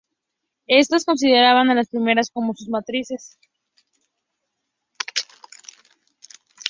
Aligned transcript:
Estas 0.65 1.05
consideraban 1.05 1.69
a 1.69 1.75
las 1.75 1.89
primeras 1.89 2.31
como 2.31 2.53
a 2.53 2.55
sus 2.55 2.67
matrices. 2.69 3.37